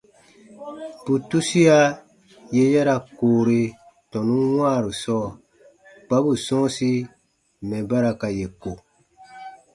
[1.03, 1.79] Bù tusia
[2.55, 3.61] yè ya ra koore
[4.11, 5.27] tɔnun wãaru sɔɔ
[6.05, 6.91] kpa bù sɔ̃ɔsi
[7.67, 8.71] mɛ̀ ba ra ka yè ko.